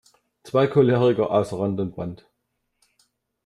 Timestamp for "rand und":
1.59-1.95